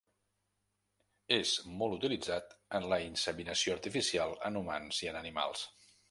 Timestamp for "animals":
5.21-5.63